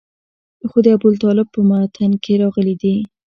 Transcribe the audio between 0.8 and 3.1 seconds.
د ابوطالب په متن کې راغلي دي.